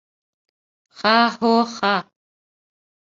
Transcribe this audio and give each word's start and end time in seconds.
Ха-һо-ха! 1.01 1.93